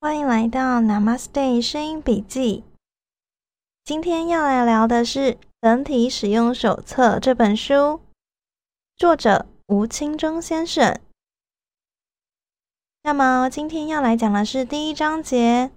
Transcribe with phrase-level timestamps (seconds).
[0.00, 2.62] 欢迎来到 Namaste 声音笔记。
[3.82, 8.00] 今天要来聊的是《人体使用手册》这本书，
[8.96, 11.00] 作者吴清忠先生。
[13.02, 15.72] 那么今天要来讲的是第一章节，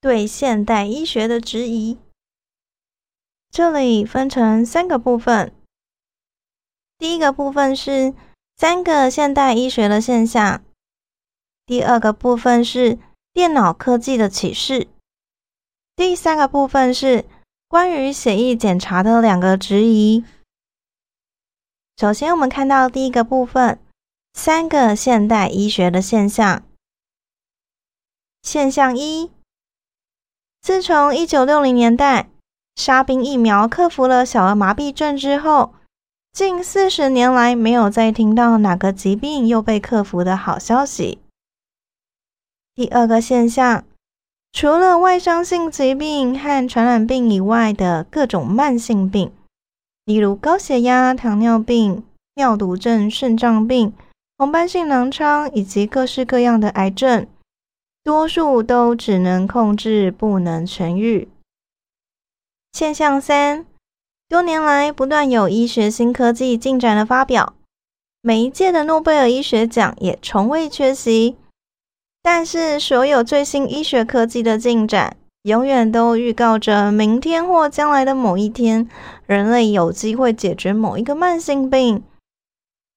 [0.00, 1.96] 对现代医学的质疑。
[3.52, 5.54] 这里分成三个部分。
[6.98, 8.12] 第一个部分是
[8.56, 10.60] 三个现代医学的现象。
[11.64, 12.98] 第二个部分是
[13.38, 14.88] 电脑科技的启示。
[15.94, 17.24] 第三个部分是
[17.68, 20.24] 关于血液检查的两个质疑。
[21.96, 23.78] 首先，我们看到第一个部分，
[24.32, 26.64] 三个现代医学的现象。
[28.42, 29.30] 现象一：
[30.60, 32.28] 自从一九六零年代
[32.74, 35.74] 沙宾疫苗克服了小儿麻痹症之后，
[36.32, 41.20] 近四十年来没有再听到哪个疾病又被克服的好消息。
[42.78, 43.84] 第二个现象，
[44.52, 49.32] 除了外伤性疾病和传染病以外的各种慢性病，
[50.04, 52.04] 例如高血压、糖尿病、
[52.36, 53.92] 尿毒症、肾脏病、
[54.36, 57.26] 红斑性狼疮以及各式各样的癌症，
[58.04, 61.28] 多数都只能控制，不能痊愈。
[62.72, 63.66] 现象三，
[64.28, 67.54] 多年来不断有医学新科技进展的发表，
[68.22, 71.34] 每一届的诺贝尔医学奖也从未缺席。
[72.30, 78.86] 但是，所有最新医学科技的进展，永远都预告着明天或将来的某一天，
[79.24, 82.04] 人类有机会解决某一个慢性病。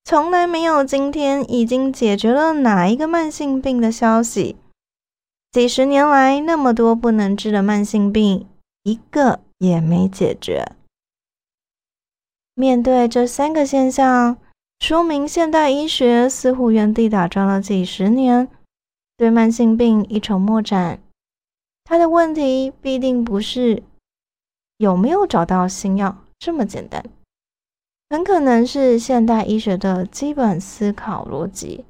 [0.03, 4.57] 从来没有今天已经解决了哪一个慢性病的消息。
[5.53, 8.45] 几十年来，那么多不能治的慢性病，
[8.83, 10.73] 一个也没解决。
[12.53, 14.35] 面对这三个现象，
[14.81, 18.49] 说明现代医学似乎原地打转了几十年。
[19.21, 20.99] 对慢性病一筹莫展，
[21.83, 23.83] 他的问题必定不是
[24.77, 27.05] 有没有找到新药这么简单，
[28.09, 31.85] 很可能是现代医学的基本思考逻辑，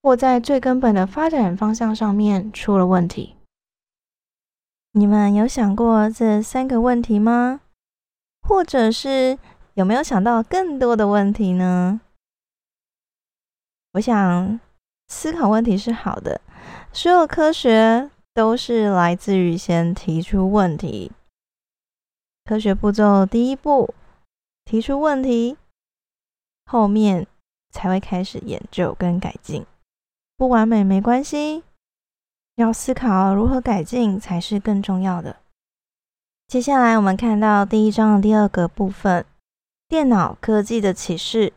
[0.00, 3.34] 或在最根本的发展方向上面出了问题。
[4.92, 7.62] 你们有想过这三个问题吗？
[8.42, 9.36] 或者是
[9.74, 12.00] 有没有想到更多的问题呢？
[13.94, 14.60] 我想。
[15.08, 16.40] 思考问题是好的，
[16.92, 21.10] 所有科学都是来自于先提出问题。
[22.44, 23.94] 科学步骤第一步，
[24.64, 25.56] 提出问题，
[26.66, 27.26] 后面
[27.70, 29.66] 才会开始研究跟改进。
[30.36, 31.64] 不完美没关系，
[32.56, 35.36] 要思考如何改进才是更重要的。
[36.46, 39.24] 接下来我们看到第一章的第二个部分：
[39.88, 41.52] 电脑科技的启示。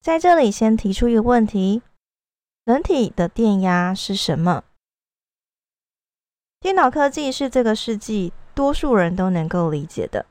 [0.00, 1.82] 在这里，先提出一个问题：
[2.64, 4.62] 人体的电压是什么？
[6.60, 10.26] 电脑科技是这个世纪多数人都能够理解的。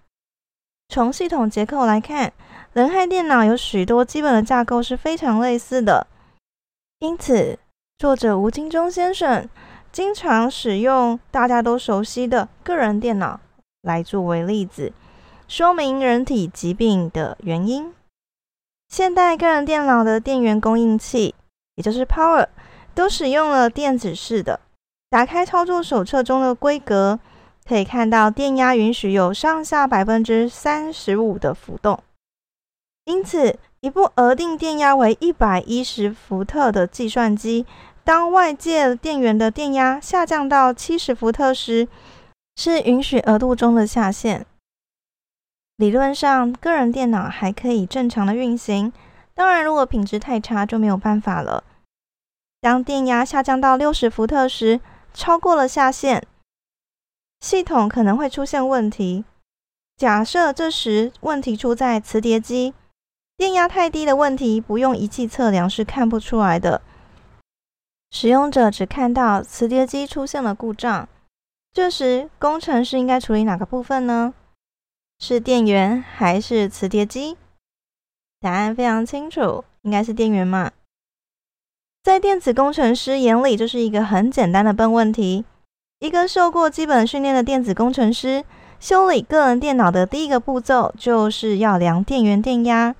[0.89, 2.31] 从系统结构来看，
[2.71, 6.07] 人和电脑有许多基本的架构是非常类似的。
[6.99, 7.59] 因此，
[7.97, 9.47] 作者吴金忠先生
[9.91, 13.39] 经常使用大家都熟悉的个人电脑
[13.81, 14.93] 来作为例子，
[15.47, 17.93] 说明人体疾病的原因。
[18.89, 21.35] 现代个人电脑的电源供应器，
[21.75, 22.47] 也就是 Power，
[22.95, 24.59] 都使用了电子式的。
[25.09, 27.19] 打开操作手册中的规格，
[27.67, 31.99] 可以看到电压允许有上下百分之三十五的浮动。
[33.05, 37.65] 因此，一部额定电压为一百一十伏特的计算机，
[38.03, 41.87] 当外界电源的电压下降到七十伏特时，
[42.55, 44.45] 是允许额度中的下限。
[45.77, 48.91] 理论上，个人电脑还可以正常的运行。
[49.35, 51.63] 当然，如果品质太差，就没有办法了。
[52.59, 54.79] 当电压下降到六十伏特时，
[55.13, 56.25] 超过了下限，
[57.39, 59.23] 系统可能会出现问题。
[59.95, 62.73] 假设这时问题出在磁碟机，
[63.37, 66.81] 电压太低的问题不用仪器测量是看不出来的。
[68.09, 71.07] 使用者只看到磁碟机出现了故障，
[71.71, 74.33] 这时工程师应该处理哪个部分呢？
[75.19, 77.35] 是电源还是磁碟机？
[78.39, 80.71] 答案非常清楚，应该是电源嘛。
[82.03, 85.43] 在电子工程师眼里，这是一个很简单的笨问题。
[85.99, 88.45] 一个受过基本训练的电子工程师，
[88.79, 92.95] 修理个人电脑的第一个步骤就是要量电源电压。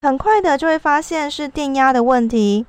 [0.00, 2.66] 很快的就会发现是电压的问题。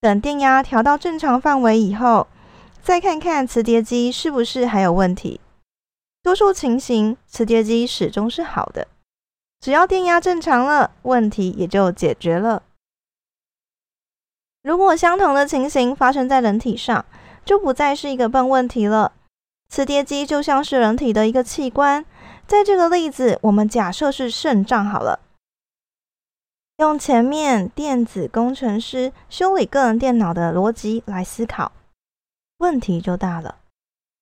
[0.00, 2.26] 等电压调到正常范围以后，
[2.82, 5.40] 再看看磁碟机是不是还有问题。
[6.24, 8.88] 多数情形，磁碟机始终是好的，
[9.60, 12.62] 只要电压正常了，问题也就解决了。
[14.62, 17.04] 如果相同的情形发生在人体上，
[17.44, 19.12] 就不再是一个笨问题了。
[19.68, 22.02] 磁碟机就像是人体的一个器官，
[22.46, 25.20] 在这个例子，我们假设是肾脏好了。
[26.78, 31.72] 用前面电子工程师修理个人电脑的逻辑来思考，
[32.56, 33.58] 问题就大了。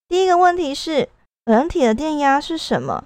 [0.09, 1.09] 第一个问题是，
[1.45, 3.03] 人体的电压是什么？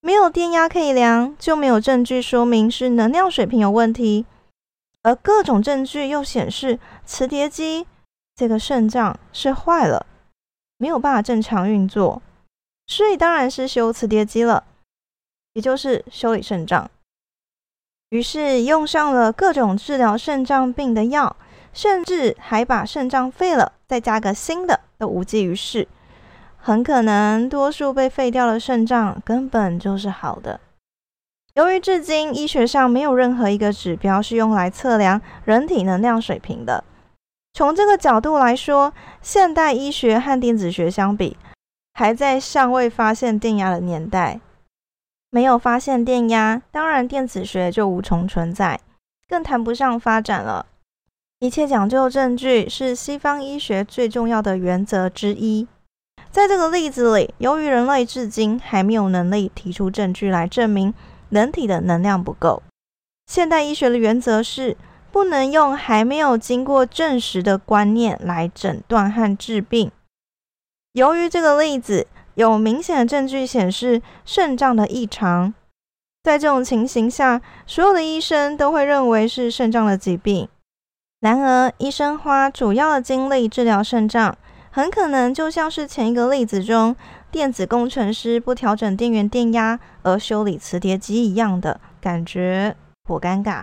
[0.00, 4.24] 没有电压可以量，就没有证据说明是能量水平有问题。
[5.02, 7.84] 而各种证据又显示，磁碟机
[8.36, 10.06] 这个肾脏是坏了，
[10.78, 12.22] 没有办法正常运作，
[12.86, 14.62] 所以当然是修磁碟机了，
[15.54, 16.88] 也就是修理肾脏。
[18.10, 21.34] 于是用上了各种治疗肾脏病的药，
[21.72, 25.88] 甚至还把肾脏废了，再加个新的，都无济于事。
[26.66, 30.58] 很可能，多数被废掉的肾脏根本就是好的。
[31.52, 36.82] 由于至今医学上没有任何一个指标是用来测量人体能量水平的，
[37.52, 41.36] 从这个角度来说，现代医学和电子学相比，
[41.92, 44.40] 还在尚未发现电压的年代。
[45.28, 48.80] 没有发现电压，当然电子学就无从存在，
[49.28, 50.64] 更谈不上发展了。
[51.40, 55.68] 一切讲究证据，是西方医学最重要的原则之一。
[56.34, 60.92] 在这个例子里，由于人类至今还没有能力提出证据来证明
[61.28, 62.60] 人体的能量不够，
[63.28, 64.76] 现代医学的原则是
[65.12, 69.92] 不能用还没有经过证实的观念来诊断和治病。
[70.94, 75.54] 由于这个例子有明显的证据显示肾脏的异常，
[76.24, 80.48] 在这种情形下，所有的医生都会认为是肾脏的疾病。
[81.20, 84.36] 然而，医生花主要的精力治疗肾脏。
[84.74, 86.96] 很可能就像是前一个例子中，
[87.30, 92.74] 电子工程师不调整电源电压而修理磁碟机一样的感觉，
[93.04, 93.62] 颇尴尬。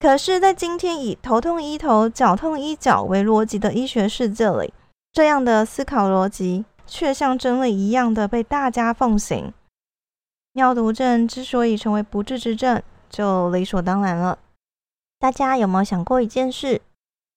[0.00, 4.74] 可是，在今天以头痛医头、脚痛医脚为逻辑的医学世界里，
[5.12, 9.54] 这样的思考逻辑却像真理一样的被大家奉行。
[10.54, 14.36] 尿毒症之所以成为不治之症，就理所当然了。
[15.20, 16.82] 大家有没有想过一件事？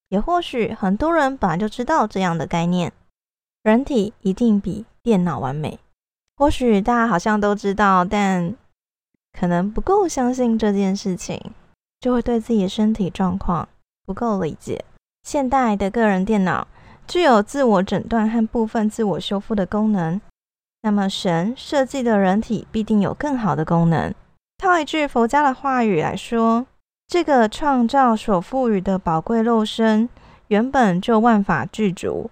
[0.09, 2.92] 也或许很多人本来就知道这样的概念。
[3.63, 5.80] 人体一定比电脑完美，
[6.36, 8.54] 或许大家好像都知道，但
[9.31, 11.42] 可能不够相信这件事情，
[12.01, 13.69] 就会对自己的身体状况
[14.06, 14.83] 不够理解。
[15.25, 16.68] 现代的个人电脑
[17.07, 20.19] 具有自我诊断和部分自我修复的功能，
[20.81, 24.13] 那么神设计的人体必定有更好的功能。
[24.57, 26.66] 套一句佛家的话语来说，
[27.07, 30.09] 这个创造所赋予的宝贵肉身，
[30.50, 32.30] 原本就万法具足。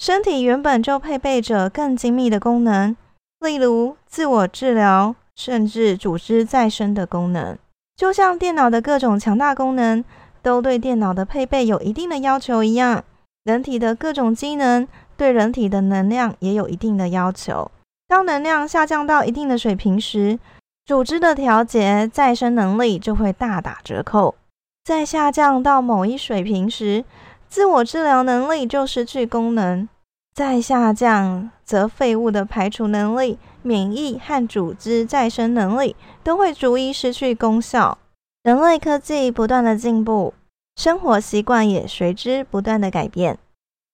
[0.00, 2.96] 身体原本就配备着更精密的功能，
[3.40, 7.58] 例如自我治疗，甚至组织再生的功能。
[7.98, 10.02] 就像电脑的各种强大功能
[10.40, 13.04] 都对电脑的配备有一定的要求一样，
[13.44, 14.88] 人体的各种机能
[15.18, 17.70] 对人体的能量也有一定的要求。
[18.08, 20.38] 当能量下降到一定的水平时，
[20.86, 24.34] 组织的调节、再生能力就会大打折扣；
[24.82, 27.04] 在下降到某一水平时，
[27.50, 29.88] 自我治疗能力就失去功能，
[30.32, 37.98] 再下降，则废物的排除能力、免疫和组织再生能力都会逐一失去功效。
[38.44, 40.32] 人类科技不断的进步，
[40.76, 43.36] 生活习惯也随之不断的改变。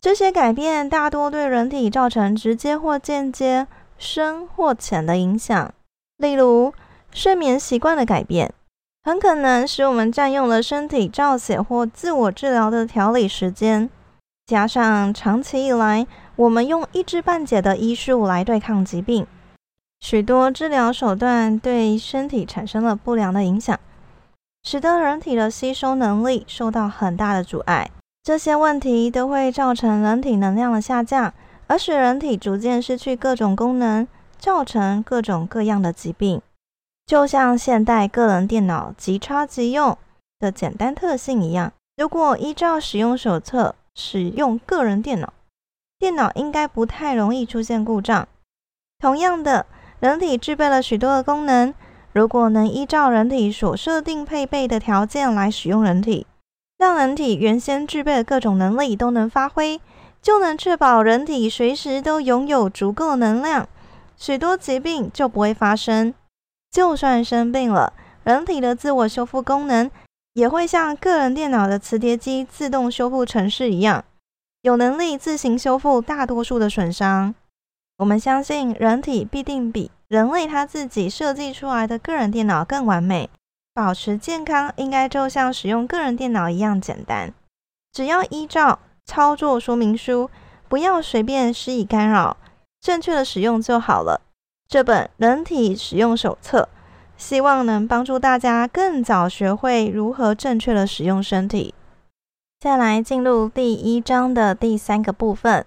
[0.02, 5.72] 这些改变大多对人体造成直接或间接、深或浅的影响。
[6.18, 6.74] 例如，
[7.10, 8.52] 睡眠习惯的改变。
[9.06, 13.88] 很可能使我们占用了身体照血或自我治疗的调理时间，
[14.44, 19.24] 加上长期以来我们用一知半解的医术来对抗疾病，
[20.00, 23.78] 许多治疗手段对身体产生了不良的影响，
[24.64, 27.88] 使得人体的吸收能力受到很大的阻碍。
[28.24, 31.32] 这些问题都会造成人体能量的下降，
[31.68, 36.42] 而使人体逐渐失去各种功能，造成各种各样的疾病。
[37.06, 39.96] 就像现代个人电脑即插即用
[40.40, 45.32] 的简单特性一样，如果依照使用手册使用个人电脑，
[46.00, 48.26] 电脑应该不太容易出现故障。
[48.98, 49.66] 同样的，
[50.00, 51.72] 人体具备了许多的功能，
[52.12, 56.26] 如果能依照人体所设定配备的条件来使用人体，
[56.76, 59.80] 让人体原先具备的各种能力都能发挥，
[60.20, 63.68] 就能确保人体随时都拥有足够能量，
[64.16, 66.12] 许多疾病就不会发生。
[66.76, 69.90] 就算生病了，人体的自我修复功能
[70.34, 74.04] 也会像个人电脑的磁碟机自动修复程式一样，
[74.60, 77.34] 有能力自行修复大多数的损伤。
[77.96, 83.30] 我们相信，人体必定比人类他自己设计出来的个人电脑更完美。
[83.72, 87.32] 保持健康应该就像使用个人电脑一样简单。
[87.90, 90.28] 只要依照操作说明书，
[90.68, 92.36] 不要随便施以干扰，
[92.82, 94.20] 正确的使用就好了。
[94.68, 96.68] 这本人体使用手册，
[97.16, 101.72] 希望能帮助大家更早学会如何正确的使用身体。
[102.58, 105.64] 再来进入第一章的第三个部分，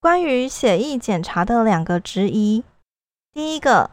[0.00, 2.62] 关于血液检查的两个质疑。
[3.32, 3.90] 第一个，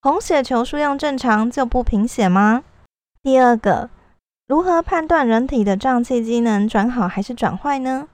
[0.00, 2.64] 红血球数量正常就不贫血吗？
[3.22, 3.90] 第二个。
[4.48, 8.06] 如何判断人体的脏器机能转好还是转坏呢？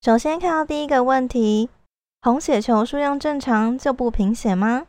[0.00, 1.68] 首先看到第一个问题：
[2.20, 4.86] 红血球数量正常就不贫血吗？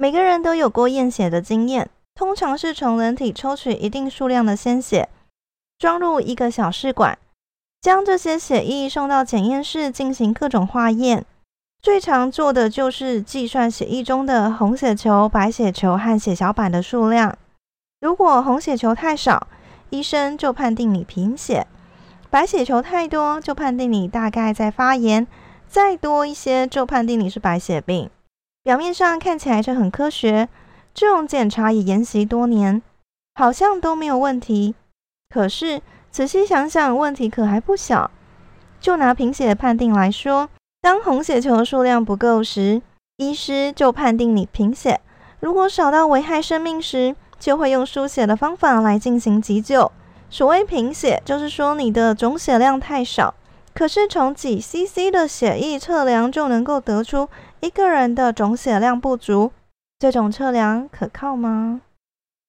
[0.00, 5.08] 每个人都有过验血的经验，通常是从人体抽取一定数量的鲜血，
[5.76, 7.18] 装入一个小试管，
[7.80, 11.26] 将这些血液送到检验室进行各种化验。
[11.82, 17.36] 最常做的就是计算血液中的红血球、白血球和血小板的数量。
[18.00, 19.48] 如果红血球太少，
[19.90, 21.66] 医生就判定你贫血，
[22.30, 25.26] 白血球太多就判定你大概在发炎，
[25.66, 28.08] 再多一些就判定你是白血病。
[28.68, 30.46] 表面上看起来是很科学，
[30.92, 32.82] 这种检查也沿袭多年，
[33.34, 34.74] 好像都没有问题。
[35.30, 38.10] 可是仔细想想，问题可还不小。
[38.78, 40.50] 就拿贫血判定来说，
[40.82, 42.82] 当红血球数量不够时，
[43.16, 44.96] 医师就判定你贫血；
[45.40, 49.90] 如果少到危害生命时，就会用输血的方法来进行急救。
[50.28, 53.34] 所谓贫血，就是说你的总血量太少。
[53.72, 57.28] 可是从几 CC 的血液测量就能够得出
[57.60, 59.52] 一个人的总血量不足，
[59.98, 61.80] 这种测量可靠吗？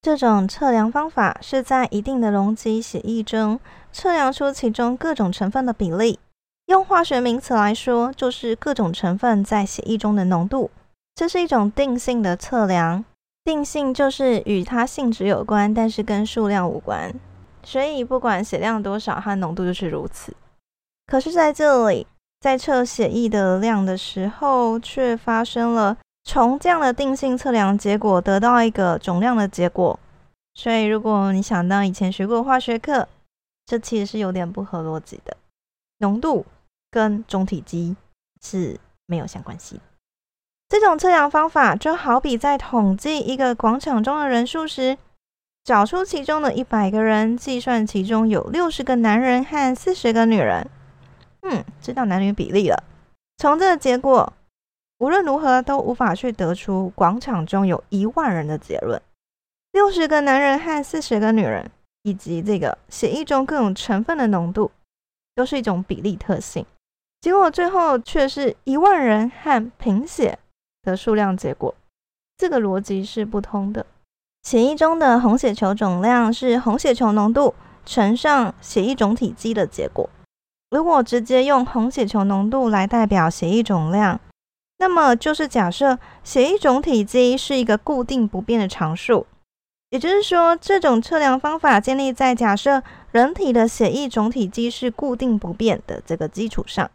[0.01, 3.59] 这种测量方法是在一定的容积血液中
[3.91, 6.19] 测量出其中各种成分的比例。
[6.67, 10.69] 用化学名词来说，就是各种成分在血液中的浓度。
[11.15, 13.03] 这是一种定性的测量。
[13.43, 17.11] 定性就是与它性质有关，但是跟数量无关。
[17.63, 20.33] 所以不管血量多少，它浓度就是如此。
[21.07, 22.05] 可是在这里，
[22.39, 29.99] 在测血液的量的时候，却发生了从这样的定性测量结果得到一个总量的结果。
[30.53, 33.07] 所以如果你想到以前学过化学课，
[33.65, 35.35] 这其实是有点不合逻辑的。
[35.99, 36.45] 浓度
[36.89, 37.95] 跟总体积
[38.41, 39.81] 是没有相关系的。
[40.69, 44.97] 这种测量方法就好比在统计一个广场中的人数时，
[45.63, 50.65] 找出其中的一百个人，计算其中有六十个男人和四十个女人。
[51.41, 52.83] 嗯，知道男女比例了。
[53.37, 54.31] 从这个结果，
[54.97, 59.01] 无论如何都无法去得出广场中有一万人的结论。
[59.71, 61.71] 六十个男人和四十个女人，
[62.03, 64.71] 以及这个血液中各种成分的浓度，
[65.35, 66.65] 都是一种比例特性。
[67.21, 70.39] 结果最后却是一万人和贫血。
[70.81, 71.75] 的数量结果，
[72.37, 73.85] 这个逻辑是不通的。
[74.43, 77.53] 血液中的红血球总量是红血球浓度
[77.85, 80.09] 乘上血液总体积的结果。
[80.71, 84.19] 如果直接用红血球浓度来代表血液总量，
[84.77, 89.25] 那么就是假设血液总体积是一个固定不变的常数。
[89.89, 96.91] 也就是说，这种测量方法建立在假设人体的血液总体积是固定不变的这个基础上。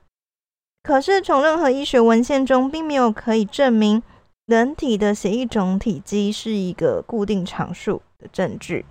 [0.85, 4.01] 可是，从任何医学文献中，并没有可以证明
[4.47, 8.87] 人体的血液总体积是一个固定常数的证据。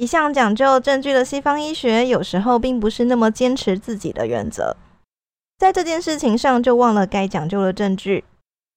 [0.00, 4.74] 一向讲究证据的西方医学，有时候并不是那么坚持自己的原则，
[5.58, 8.24] 在这件事情上就忘了该讲究的证据。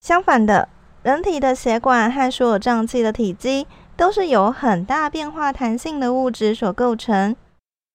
[0.01, 0.67] 相反的，
[1.01, 3.65] 人体的血管和所有脏器的体积
[3.95, 7.33] 都是由很大变化弹性的物质所构成，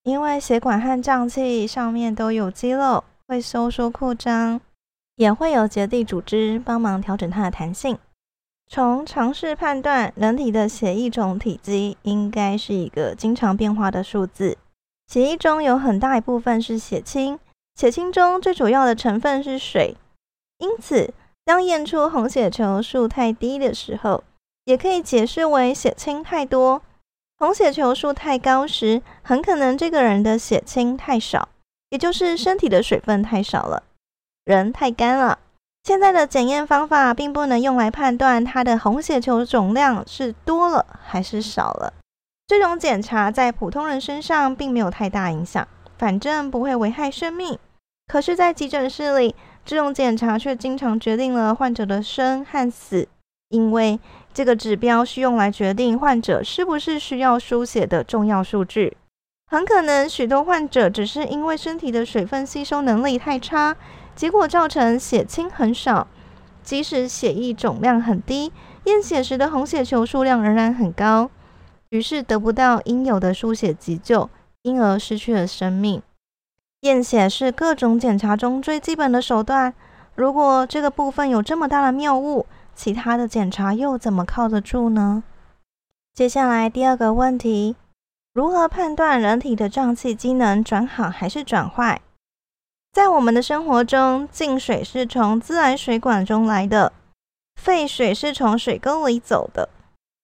[0.05, 3.03] 因为血管和脏器上面都有肌肉。
[3.27, 4.59] 会收缩扩张，
[5.17, 7.95] 也会有结缔组织帮忙调整它的弹性。
[8.71, 14.59] 从常识判断，人体的血液总体积应该是一个经常变化的数字。
[15.07, 17.39] 血液中有很大一部分是血清，
[17.73, 19.97] 血清中最主要的成分是水。
[20.59, 21.11] 因此，
[21.43, 24.23] 当验出红血球数太低的时候，
[24.65, 26.79] 也可以解释为血清太多；
[27.39, 31.49] 红血球数太高时，很可能这个人的血清太少。
[31.89, 33.81] 也就是身体的水分太少了，
[34.45, 35.39] 人太干了。
[35.83, 41.93] 现在的检验方法并不能用来判断他的红血球总量是多了还是少了。
[42.47, 45.67] 这种检查在普通人身上并没有太大影响，
[45.97, 47.57] 反正不会危害生命。
[48.07, 53.07] 可是，在急诊室里，这种检查却经常决定了患者的生和死，
[53.49, 53.99] 因为
[54.33, 58.97] 这个指标是用来决定患者是不是需要输血的重要数据。
[59.51, 63.75] 很可能许多患者只是因为身体的水分吸收能力太差，
[64.19, 66.05] 结果造成血清很少。
[66.61, 68.51] 即使血液总量很低，
[68.83, 71.31] 验血时的红血球数量仍然很高，
[71.87, 74.29] 于是得不到应有的输血急救，
[74.63, 76.01] 因而失去了生命。
[76.81, 79.73] 验血是各种检查中最基本的手段。
[80.15, 82.45] 如果这个部分有这么大的谬误，
[82.75, 85.23] 其他的检查又怎么靠得住呢？
[86.13, 87.77] 接下来第二个问题，
[88.33, 92.01] 如何判断人体的脏器机能转好还是转坏？
[92.91, 96.91] 在我们的生活中，净水是从自来水管中来的，
[97.55, 99.69] 废水是从水沟里走的，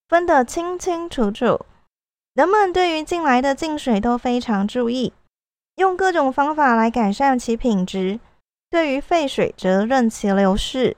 [0.09, 1.65] 分得清清楚楚。
[2.33, 5.13] 人们对于进来的净水都非常注意，
[5.75, 8.19] 用各种方法来改善其品质。
[8.69, 10.97] 对于废水，则任其流逝。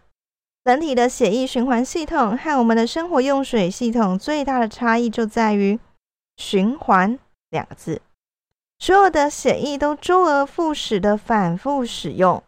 [0.64, 5.80] 人体的血液循环系统和我们的生活用水系统最大的差异就在于
[6.38, 7.20] “循环”
[7.52, 8.02] 两个字。
[8.80, 12.42] 所有的血液都周而复始的反复使用，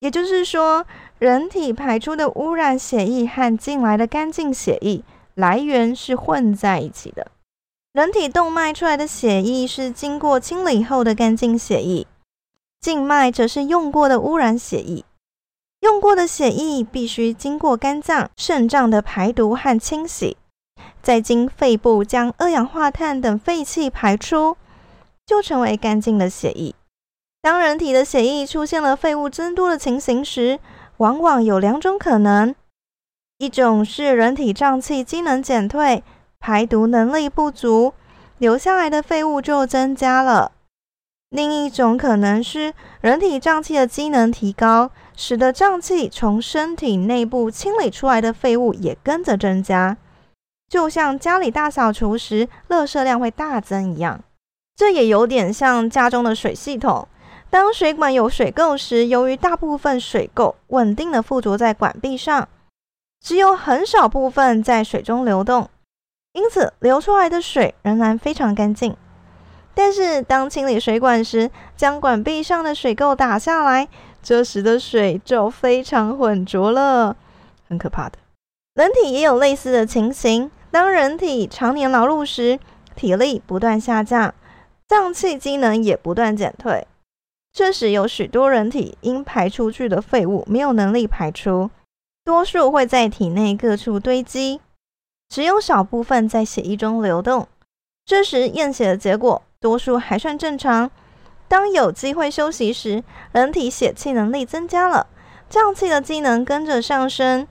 [0.00, 0.86] 也就是说，
[1.18, 5.04] 人体排出的污染血液和进来的干净血液
[5.34, 7.26] 来源是混在一起的。
[7.92, 12.06] 人体动脉出来的血液是经过清理后的干净血液，
[12.80, 15.04] 静脉则是用过的污染血液。
[15.80, 20.38] 用过的血液必须经过肝脏、肾脏的排毒和清洗，
[21.02, 24.56] 再经肺部将二氧化碳等废气排出，
[25.26, 26.74] 就成为干净的血液。
[27.40, 30.58] 当人体的血液出现了废物增多的情形时，
[30.98, 32.54] 往往有两种可能：
[33.38, 36.02] 一种是人体脏器机能减退。
[36.44, 37.94] 排毒能力不足，
[38.38, 40.50] 留下来的废物就增加了。
[41.30, 49.96] 另一种可能是人体脏器的机能提高，使得脏器从身体内部清理出来的废物也跟着增加，
[50.68, 54.24] 就像家里大扫除时，垃圾量会大增一样。
[54.74, 57.06] 这也有点像家中的水系统，
[57.50, 62.48] 当水管有水垢时，由于大部分水垢稳定的附着在管壁上，
[63.20, 65.68] 只有很少部分在水中流动。
[66.32, 68.96] 因此，流出来的水仍然非常干净。
[69.74, 73.88] 但是，当清理水管时，将管壁上的水垢打下来，
[74.22, 77.16] 这时的水就非常浑浊了，
[77.68, 78.18] 很可怕的。
[78.74, 80.50] 人体也有类似的情形。
[80.70, 82.58] 当人体常年劳碌时，
[82.96, 84.34] 体力不断下降，
[84.92, 86.86] 脏器机能也不断减退。
[87.50, 91.70] 这时，有许多人体因排出去的废物没有能力排出，
[92.22, 94.60] 多数会在体内各处堆积。
[95.30, 97.48] 只有少部分在血液中流动，
[98.04, 100.90] 这时验血的结果多数还算正常。
[101.48, 103.02] 当有机会休息时，
[103.32, 105.06] 人体血气能力增加了，
[105.48, 107.48] 脏器的机能跟着上升，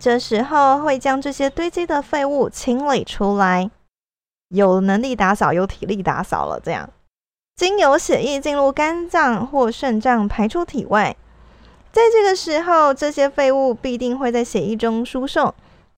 [0.00, 3.70] 这时候会将这些堆积的废物清理出来，
[4.48, 6.60] 有能力打扫，有体力打扫了。
[6.60, 6.88] 这样，
[7.56, 11.16] 经由血液进入肝脏或肾脏排出体外，
[11.92, 15.54] 在这个时候，这些废物必定会在血液中输送。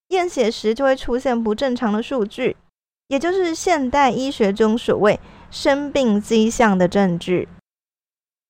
[0.09, 2.57] 验血时就会出现不正常的数据，
[3.07, 5.21] 也就是现代医学中所谓
[5.53, 7.49] 生病迹象的证据。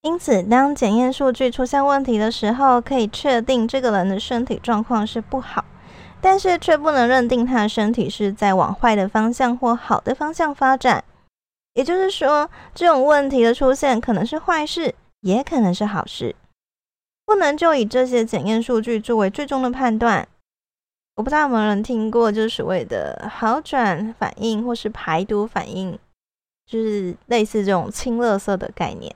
[0.01, 5.63] 因此，当检验数据出现问题的时候，可以确定这个人的身体状况是不好，
[6.21, 11.03] 但是却不能认定他的身体是在往坏的方向或好的方向发展。
[11.75, 16.35] 也就是说，这种问题的出现可能是坏事，也可能是好事，
[17.25, 20.27] 不能就以这些检验数据作为最终的判断。
[21.17, 25.99] 我不知道有没有人听过，就是所谓的好转反应或是排毒反应，
[26.67, 29.15] 就是类似这种清垃圾的概念。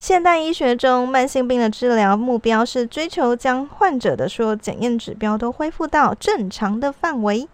[0.00, 7.48] 现代医学中，慢性病的治疗目标是追求将患者的所有检验指标都恢复到正常的范围。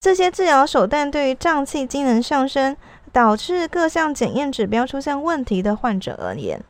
[0.00, 2.76] 这些治疗手段对于脏器机能上升，
[3.12, 6.62] 导致各项检验指标出现问题的患者而言，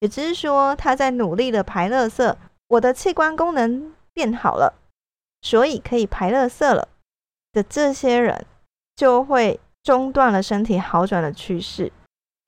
[0.00, 2.34] 也就是说，他在努力的排垃圾，
[2.68, 4.74] 我的器官功能变好了。
[5.42, 6.88] 所以可以排垃圾了
[7.52, 8.46] 的这些人，
[8.96, 11.92] 就会中断了身体好转的趋势，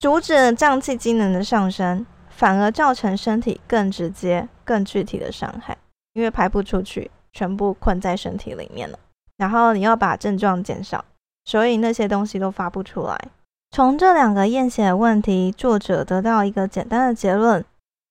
[0.00, 5.76] 阻止了脏器机能的上升，反而造成身体更直接、更具体的伤害。
[6.12, 8.98] 因为排不出去，全部困在身体里面了。
[9.36, 11.04] 然后你要把症状减少，
[11.44, 13.18] 所以那些东西都发不出来。
[13.70, 17.64] 从这两个验血问题，作者得到一个简单的结论：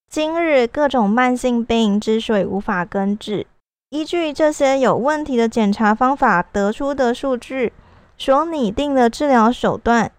[0.10, 3.48] 今日各种慢性病之所以无法根治。
[3.90, 7.74] 依据这些有问题的检查方法得出的数据，
[8.18, 10.12] 所拟定的治疗手段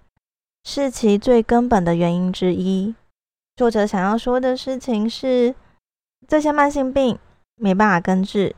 [0.70, 2.94] 是其最根本的原因之一。
[3.56, 5.54] 作者想要说的事情是，
[6.26, 7.18] 这些慢性病
[7.56, 8.54] 没办法根治，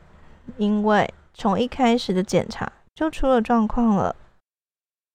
[0.57, 4.13] 因为从一开始的检查就出了状况了，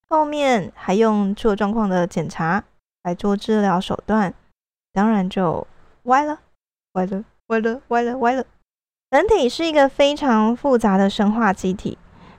[0.08, 2.64] 后面还用出了状况的检查
[3.02, 4.32] 来做治疗手段，
[4.94, 5.66] 当然就
[6.04, 6.40] 歪了，
[6.92, 8.46] 歪了，歪了，歪了，歪了。
[9.10, 11.98] 人体是一个非常复杂的生化机体。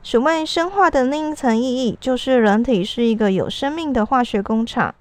[0.09, 4.95] 所谓生化的另一层意义，就是人体是一个有生命的化学工厂。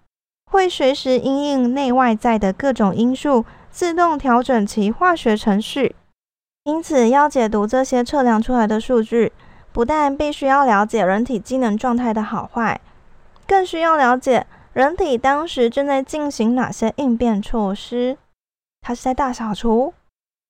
[0.51, 5.95] 会随时因应内外在的各种因素，自动调整其化学程序。
[6.65, 9.33] 因此，要解读这些测量出来的数据，
[9.73, 12.81] 不但必须要了解人体机能状态的好坏，
[13.47, 18.19] 更需要了解人体当时正在进行哪些应变措施。
[18.81, 19.95] 它是在大扫除，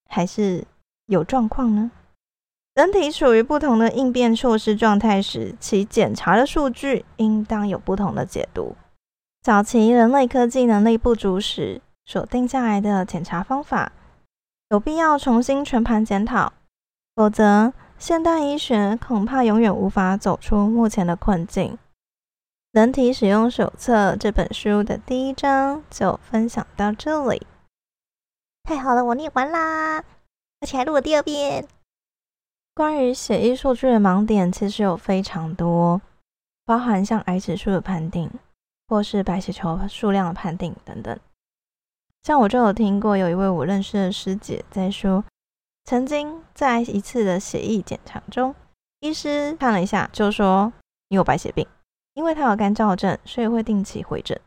[0.09, 0.65] 还是
[1.09, 1.91] 有状况呢？
[2.77, 8.77] 人体处于不同的应变措施状态时，其检查的数据应当有不同的解读。
[9.43, 13.93] 早期人类科技能力不足时所定下来的检查方法，
[14.69, 16.53] 有必要重新全盘检讨，
[17.15, 21.73] 否则现代医学恐怕永远无法走出目前的困境。
[22.73, 27.47] 《人体使用手册》这本书的第一章就分享到这里。
[28.65, 30.05] 太好了，我念完啦，
[30.61, 31.67] 而且还录了第二遍。
[32.77, 35.99] 关于血液数据的盲点，其实有非常多，
[36.67, 38.31] 包含像癌指数的判定，
[38.87, 41.19] 或是白血球数量的判定等等。
[42.23, 45.25] 像我就有听过，有一位我认识的师姐在说，
[45.85, 48.55] 曾经在一次的血液检查中，
[49.01, 50.71] 医师看了一下，就说
[51.09, 51.67] 你有白血病，
[52.13, 54.39] 因为他有干燥症，所以会定期回诊，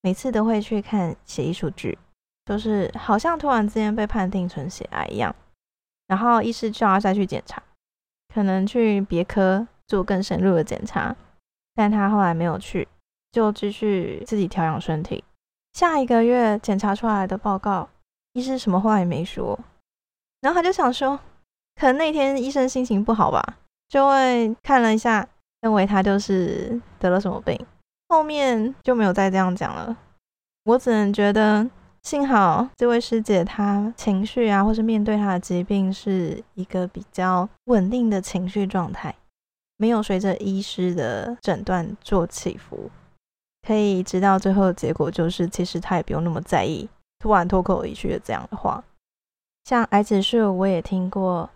[0.00, 1.98] 每次都会去看血液数据，
[2.46, 5.34] 就是好像突然之间被判定成血癌一样。
[6.06, 7.62] 然后医师叫他再去检查，
[8.34, 11.16] 可能去别科做更深入的检查，
[11.74, 12.86] 但他后来没有去，
[13.32, 15.24] 就继续自己调养身体。
[15.72, 17.88] 下一个月检查出来的报告，
[18.34, 19.58] 医师什么话也没说。
[20.40, 21.18] 然后他就想说，
[21.74, 23.56] 可能那天医生心情不好吧，
[23.88, 25.26] 就会看了一下，
[25.62, 27.58] 认为他就是得了什么病，
[28.08, 29.96] 后面就没有再这样讲了。
[30.64, 31.68] 我只能觉得。
[32.04, 39.14] 幸好这位师姐她情绪啊，或是面对她的疾病是一个比较稳定的情绪状态，
[39.78, 42.90] 没有随着医师的诊断做起伏，
[43.66, 46.86] 可以知道最后的结果就是，其实她也不用那么在意
[47.20, 48.84] 突然脱口而出的这样的话。
[49.64, 51.48] 像癌指数，我也听过，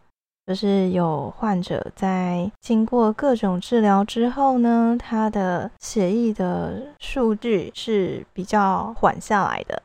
[0.46, 9.82] 就是有患者在经过各种治疗之后呢，他的血液的数据是比较缓下来的。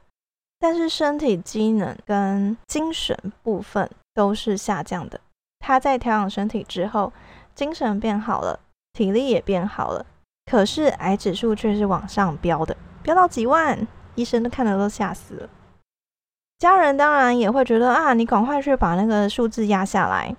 [0.64, 5.20] 但是身体机能跟精神部分都是下降的。
[5.60, 7.12] 他在调养身体之后，
[7.54, 8.58] 精神变好了，
[8.94, 10.06] 体力也变好了，
[10.46, 15.50] 可是癌指数却是往上飙的，飙到几万，医生都看了都吓死了。
[16.60, 20.34] 家人当然也会觉得啊，你赶快去把那个数字压下来，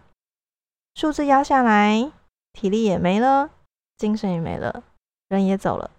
[0.94, 2.10] 数字压下来，
[2.54, 3.50] 体力也没了，
[3.98, 4.84] 精神也没了，
[5.28, 5.90] 人也走了，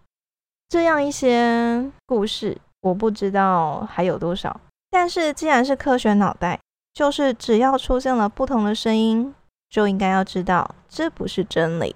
[0.68, 2.58] 这样一些故事。
[2.86, 6.60] 我不知道还有多少，但是既然是科学脑袋，
[6.93, 9.34] 就是只要出现了不同的声音，
[9.71, 11.95] 就应该要知道这不是真理。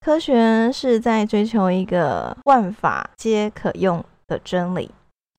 [0.00, 4.90] 科学是在追求一个万法皆可用的真理，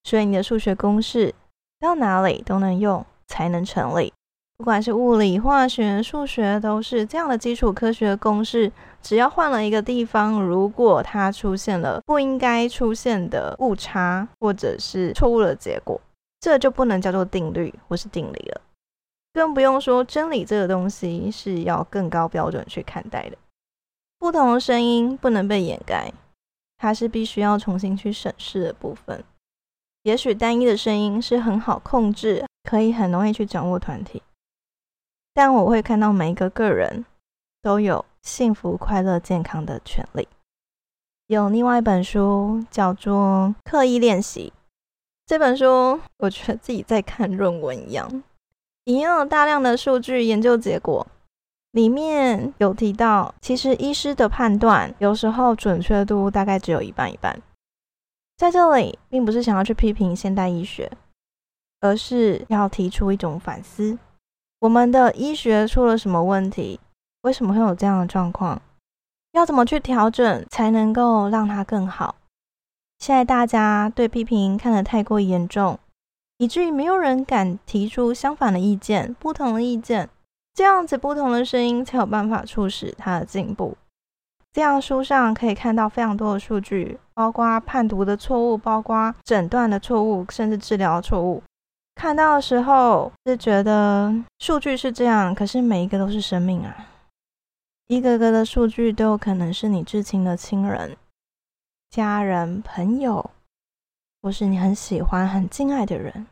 [0.03, 1.33] 所以你的数学公式
[1.79, 4.13] 到哪里都能用，才能成立。
[4.61, 8.71] 不管是物理、化学、数学，都是这样的基础科学公式。
[9.01, 15.99] 只要换了一个地方，如果它出现了不应该出现的误差，或者是错误的结果，
[16.41, 18.61] 这就不能叫做定律或是定理了。
[19.33, 23.37] 更不用说真理这个东西是要更高标准去看待的。
[24.19, 26.13] 不同的声音不能被掩盖，
[26.77, 29.23] 它是必须要重新去审视的部分。
[30.03, 34.21] 也许单一的声音是很好控制，可以很容易去掌握团体。
[35.33, 37.05] 但我会看到每一个个人
[37.61, 40.27] 都有幸福、快乐、健康的权利。
[41.27, 44.51] 有另外一本书叫做《刻意练习》，
[45.25, 48.23] 这本书我觉得自己在看论文一样，
[48.83, 51.07] 引用了大量的数据研究结果，
[51.71, 57.41] 里面有提到，其实医师的判断有时候准确度大概只有一半一半。
[58.35, 60.91] 在这里，并不是想要去批评现代医学，
[61.79, 63.97] 而是要提出一种反思。
[64.61, 66.79] 我们的医学出了什么问题？
[67.23, 68.61] 为什么会有这样的状况？
[69.31, 72.13] 要怎么去调整才能够让它更好？
[72.99, 75.79] 现在大家对批评看得太过严重，
[76.37, 80.07] 以至于没有人敢提出相反的意见、不同的意见。
[80.53, 83.75] 这样子不同的声音才有办法促使它的进步。
[84.53, 91.41] 这样书上可以看到非常多的数据，包括判读的错误，包括诊断的错误，甚至治疗错误。
[92.01, 96.87] 看到的时候是觉得数据是这样，可是每一个都是生命啊！
[97.89, 100.97] 一个个的数据都有可能是你至亲的亲人、
[101.91, 103.29] 家人、朋友，
[104.19, 106.25] 或是你很喜欢、很敬爱的人。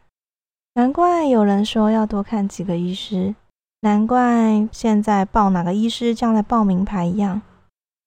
[0.73, 3.35] 难怪有人说要多看几个医师，
[3.81, 7.39] 难怪现在报哪个医师像在报名牌一样，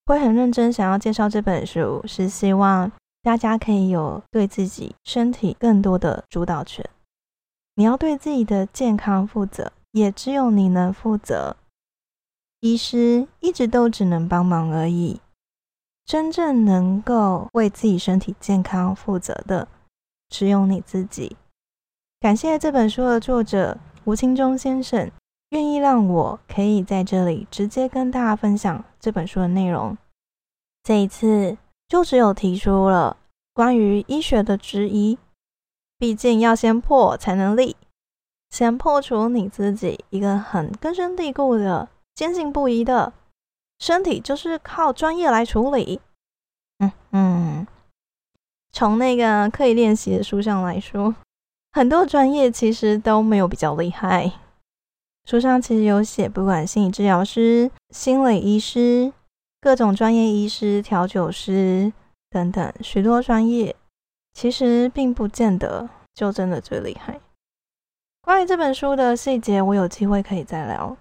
[0.06, 2.90] 会很认真想要介绍这本书，是希望
[3.22, 6.84] 大家可以有对自己身体更多的主导权。
[7.74, 11.56] 你要对自己的健康负责，也只有你能负责。
[12.60, 15.20] 医师一直都只能帮忙而已，
[16.04, 19.66] 真正能够为自己身体健康负责的，
[20.28, 21.36] 只有你自己。
[22.20, 25.10] 感谢这本书的作者吴清忠先生，
[25.50, 29.96] 愿意让我可以在这里直接跟大家分享这本书的内容。
[30.84, 31.56] 这一次
[31.88, 33.16] 就只有提出了
[33.54, 35.18] 关于医学的质疑。
[36.02, 37.76] 毕竟要先破才能立，
[38.50, 43.12] 先破除你自己一个很根深蒂固的、坚信不疑的，
[43.78, 46.00] 身体就是靠专业来处理。
[46.80, 47.66] 嗯嗯，
[48.72, 51.14] 从那个刻意练习的书上来说，
[51.70, 54.32] 很多专业其实都没有比较厉害。
[55.24, 59.12] 书上其实有写，不管心理治疗师、心理医师、
[59.60, 61.92] 各种专业医师、调酒师
[62.28, 63.76] 等等许多专业。
[64.34, 67.20] 其实并不见得就真的最厉害。
[68.22, 70.96] 关于这本书的细节，我有机会可以再聊。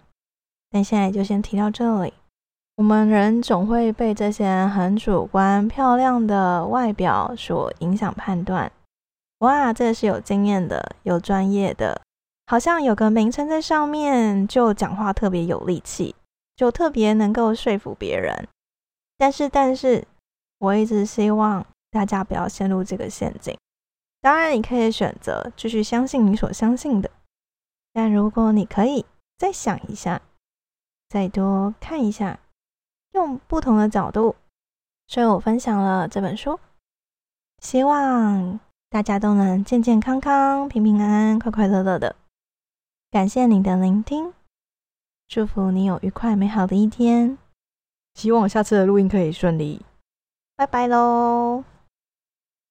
[0.70, 2.14] 但现在就先提到这里。
[2.78, 8.72] 我们人总会被这些很主观、漂亮的外表所影响判断。
[9.40, 12.02] 哇，这是有经验的、有专业的，
[12.48, 16.16] 好像有个名称在上面，就讲话特别有力气，
[16.56, 18.48] 就特别能够说服别人。
[19.18, 20.08] 但是，但是，
[20.58, 21.64] 我一直希望。
[21.92, 23.56] 大家不要陷入这个陷阱。
[24.22, 27.12] 当然，你可以选择继续相信你所相信的，
[27.92, 29.06] 但如果你可以
[29.38, 30.22] 再想一下，
[31.10, 32.40] 再多看一下，
[33.14, 34.36] 用不同的角度，
[35.08, 36.60] 所以我分享了这本书，
[37.60, 42.16] 希望大家都能健健康康、平平安安、快快乐乐的。
[43.10, 44.34] 感谢你的聆听，
[45.28, 47.38] 祝福你有愉快美好的一天，
[48.14, 49.82] 希望下次的录音可以顺利。
[50.56, 51.64] 拜拜喽！